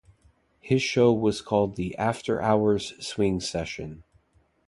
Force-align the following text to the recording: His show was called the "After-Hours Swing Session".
His 0.61 0.81
show 0.81 1.13
was 1.13 1.41
called 1.41 1.75
the 1.75 1.95
"After-Hours 1.95 2.93
Swing 3.05 3.39
Session". 3.39 4.03